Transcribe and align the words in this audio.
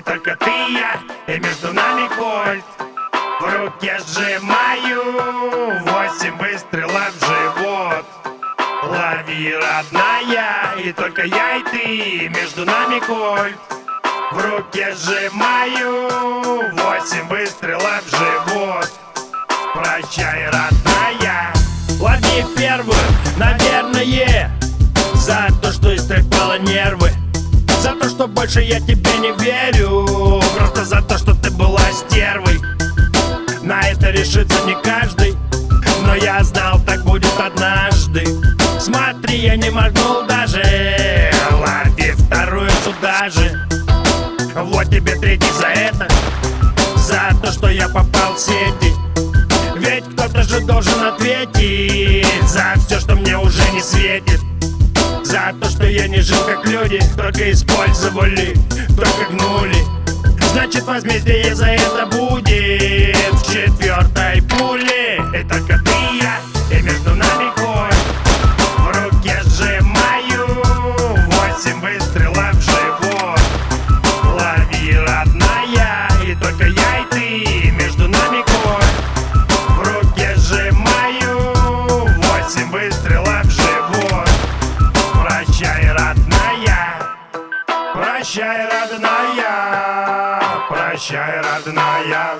только 0.00 0.36
ты 0.36 0.50
и 0.50 0.74
я 0.74 0.98
И 1.26 1.38
между 1.38 1.72
нами 1.72 2.08
кольт. 2.08 2.64
В 3.40 3.62
руке 3.62 3.98
сжимаю 4.06 5.82
Восемь 5.84 6.36
выстрелов 6.38 7.12
в 7.14 7.26
живот. 7.26 8.06
Лови, 8.82 9.54
родная 9.54 10.74
И 10.82 10.92
только 10.92 11.24
я 11.24 11.56
и 11.56 11.62
ты 11.62 12.28
Между 12.28 12.64
нами 12.64 13.00
кольт. 13.00 13.58
В 14.32 14.38
руке 14.38 14.94
сжимаю 14.94 16.08
Восемь 16.72 17.28
выстрелов 17.28 18.02
в 18.04 18.10
живот. 18.10 18.90
Прощай, 19.74 20.46
родная 20.46 21.52
Лови 22.00 22.44
первую, 22.56 22.96
наверное 23.36 24.50
За 25.14 25.48
то, 25.62 25.72
что 25.72 25.94
истрепала 25.94 26.58
нервы 26.58 27.03
что 28.24 28.28
больше 28.28 28.62
я 28.62 28.80
тебе 28.80 29.12
не 29.18 29.32
верю. 29.44 30.40
Просто 30.56 30.84
за 30.84 31.02
то, 31.02 31.18
что 31.18 31.34
ты 31.34 31.50
была 31.50 31.82
стервой. 31.92 32.58
На 33.62 33.82
это 33.82 34.10
решится 34.10 34.64
не 34.66 34.74
каждый 34.82 35.36
Но 36.06 36.14
я 36.14 36.42
знал, 36.42 36.80
так 36.86 37.04
будет 37.04 37.38
однажды. 37.38 38.24
Смотри, 38.80 39.40
я 39.40 39.56
не 39.56 39.68
моргнул 39.68 40.22
даже. 40.26 40.62
Лови 41.50 42.12
вторую 42.12 42.70
сюда 42.82 43.28
же. 43.28 43.68
Вот 44.54 44.88
тебе 44.88 45.16
третий 45.16 45.52
за 45.58 45.66
это. 45.66 46.08
За 46.96 47.36
то, 47.42 47.52
что 47.52 47.68
я 47.68 47.88
попал 47.88 48.36
в 48.36 48.38
сети. 48.38 48.94
Ведь 49.76 50.04
кто-то 50.14 50.42
же 50.44 50.60
должен 50.60 51.02
ответить 51.02 52.26
За 52.48 52.74
все, 52.78 53.00
что 53.00 53.16
мне 53.16 53.36
уже 53.36 53.70
не 53.72 53.82
светит 53.82 54.43
я 56.04 56.08
не 56.08 56.20
жил 56.20 56.38
как 56.44 56.66
люди 56.66 57.00
Только 57.16 57.50
использовали, 57.50 58.54
только 58.94 59.24
гнули. 59.30 59.76
Значит 60.52 60.84
возмездие 60.84 61.54
за 61.54 61.66
это 61.66 62.06
будет 62.06 63.16
В 63.32 63.52
четвертой 63.52 64.42
Прощай, 88.24 88.66
родная 88.70 90.40
Прощай, 90.70 91.42
родная. 91.42 92.36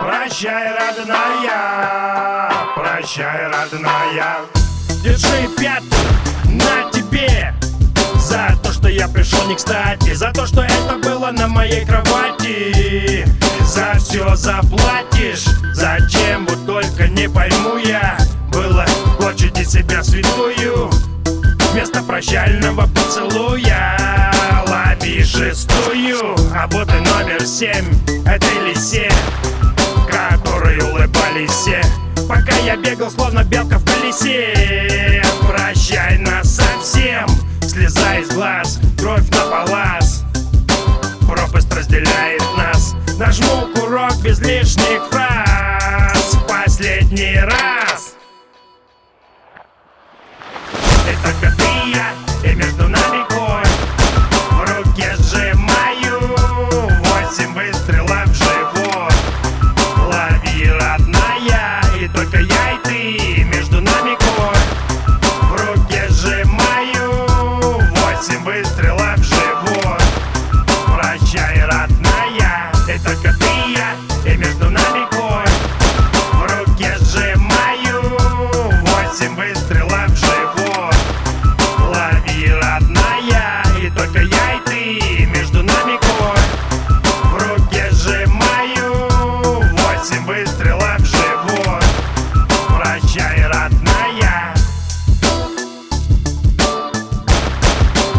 Прощай, 0.00 0.72
родная 0.72 2.50
Прощай, 2.74 3.48
родная. 3.48 4.36
Держи 5.04 5.46
пятую 5.58 6.08
на 6.54 6.90
тебе 6.90 7.52
За 8.16 8.56
то, 8.62 8.72
что 8.72 8.88
я 8.88 9.08
пришел 9.08 9.46
не 9.46 9.56
кстати 9.56 10.14
За 10.14 10.32
то, 10.32 10.46
что 10.46 10.62
это 10.62 10.96
было 11.02 11.32
на 11.32 11.48
моей 11.48 11.84
кровати. 11.84 13.26
За 13.66 13.92
все 13.98 14.34
заплатишь 14.36 15.48
Зачем, 15.74 16.46
вот 16.46 16.64
только 16.64 17.08
не 17.08 17.28
пойму 17.28 17.76
я. 17.76 18.16
Было 18.50 18.86
плачете 19.18 19.66
себя 19.66 20.02
святую 20.02 20.90
Вместо 21.72 22.02
прощального 22.02 22.86
поцелуя 22.86 24.37
и 25.08 25.22
жестую, 25.22 26.36
а 26.54 26.66
вот 26.70 26.88
и 26.88 26.98
номер 26.98 27.44
семь. 27.46 27.86
Этой 28.26 28.68
лисе, 28.68 29.10
которые 30.06 30.84
улыбались 30.84 31.50
все. 31.50 31.80
Пока 32.28 32.54
я 32.58 32.76
бегал, 32.76 33.10
словно 33.10 33.42
белка 33.42 33.78
в 33.78 33.84
колесе. 33.84 35.22
Прощай 35.48 36.18
нас 36.18 36.56
совсем, 36.56 37.26
слеза 37.62 38.18
из 38.18 38.28
глаз, 38.30 38.80
кровь 38.98 39.28
на 39.30 39.40
палас. 39.50 40.24
Пропасть 41.26 41.72
разделяет 41.72 42.42
нас. 42.56 42.94
Нажму 43.18 43.68
курок 43.74 44.16
без 44.22 44.40
лишних 44.40 45.02
фраз. 45.10 46.36
Последний 46.46 47.38
раз. 47.40 47.67
родная 94.18 94.54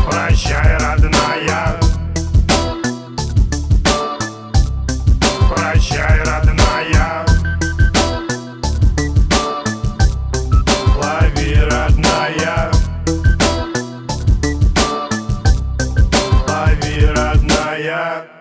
Прощай, 0.07 0.77
родная. 0.77 1.77
Прощай, 5.49 6.19
родная. 6.23 7.25
Лови, 10.95 11.55
родная. 11.69 12.71
Лови, 16.47 17.05
родная. 17.15 18.38